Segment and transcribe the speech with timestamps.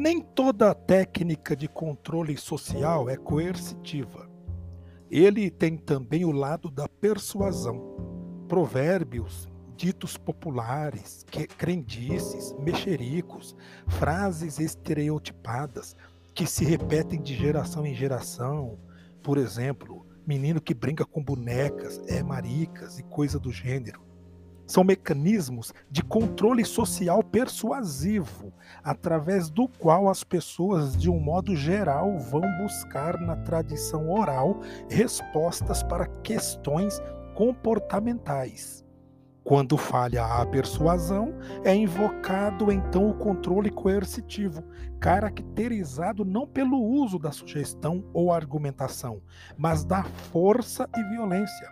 [0.00, 4.30] Nem toda técnica de controle social é coercitiva.
[5.10, 7.96] Ele tem também o lado da persuasão.
[8.46, 11.26] Provérbios, ditos populares,
[11.58, 13.56] crendices, mexericos,
[13.88, 15.96] frases estereotipadas
[16.32, 18.78] que se repetem de geração em geração.
[19.20, 24.07] Por exemplo, menino que brinca com bonecas, é maricas e coisa do gênero.
[24.68, 28.52] São mecanismos de controle social persuasivo,
[28.84, 35.82] através do qual as pessoas, de um modo geral, vão buscar na tradição oral respostas
[35.82, 37.00] para questões
[37.34, 38.84] comportamentais.
[39.42, 41.32] Quando falha a persuasão,
[41.64, 44.62] é invocado então o controle coercitivo,
[45.00, 49.22] caracterizado não pelo uso da sugestão ou argumentação,
[49.56, 51.66] mas da força e violência.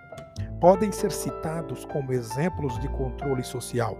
[0.60, 3.96] Podem ser citados como exemplos de controle social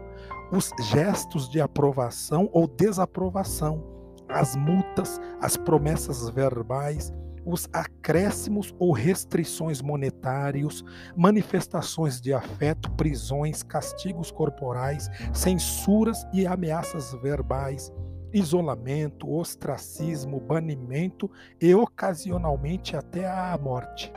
[0.51, 3.83] os gestos de aprovação ou desaprovação,
[4.29, 7.13] as multas, as promessas verbais,
[7.45, 10.85] os acréscimos ou restrições monetários,
[11.17, 17.93] manifestações de afeto, prisões, castigos corporais, censuras e ameaças verbais,
[18.33, 24.13] isolamento, ostracismo, banimento e ocasionalmente até a morte.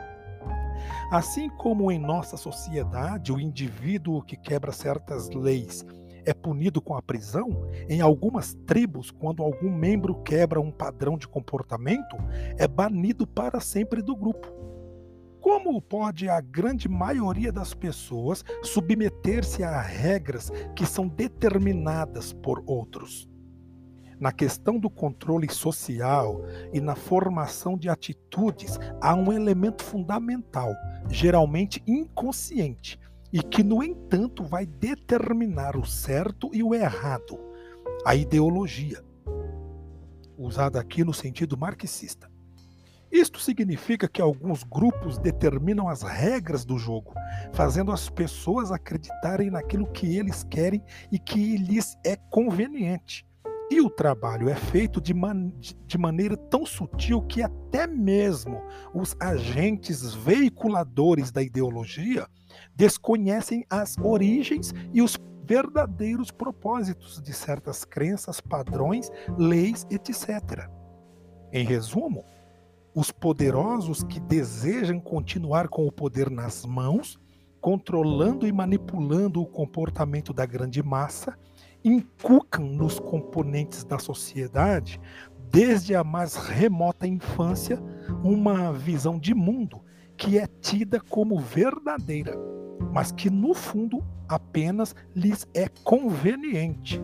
[1.12, 5.86] Assim como em nossa sociedade, o indivíduo que quebra certas leis
[6.26, 11.28] é punido com a prisão, em algumas tribos, quando algum membro quebra um padrão de
[11.28, 12.16] comportamento,
[12.58, 14.48] é banido para sempre do grupo.
[15.42, 23.28] Como pode a grande maioria das pessoas submeter-se a regras que são determinadas por outros?
[24.20, 26.42] Na questão do controle social
[26.74, 30.74] e na formação de atitudes, há um elemento fundamental,
[31.10, 33.00] geralmente inconsciente,
[33.32, 37.40] e que, no entanto, vai determinar o certo e o errado,
[38.06, 39.02] a ideologia,
[40.38, 42.30] usada aqui no sentido marxista.
[43.10, 47.14] Isto significa que alguns grupos determinam as regras do jogo,
[47.54, 53.29] fazendo as pessoas acreditarem naquilo que eles querem e que lhes é conveniente.
[53.72, 55.52] E o trabalho é feito de, man
[55.86, 58.64] de maneira tão sutil que até mesmo
[58.94, 62.28] os agentes veiculadores da ideologia
[62.76, 70.68] desconhecem as origens e os verdadeiros propósitos de certas crenças, padrões, leis, etc.
[71.52, 72.24] Em resumo,
[72.94, 77.20] os poderosos que desejam continuar com o poder nas mãos,
[77.62, 81.38] controlando e manipulando o comportamento da grande massa,
[81.84, 85.00] inculcam nos componentes da sociedade,
[85.52, 87.82] desde a mais remota infância,
[88.24, 89.82] uma visão de mundo
[90.18, 92.38] que é tida como verdadeira,
[92.92, 97.02] mas que no fundo apenas lhes é conveniente,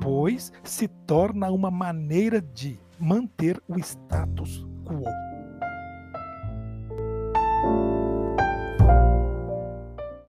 [0.00, 5.27] pois se torna uma maneira de manter o status quo.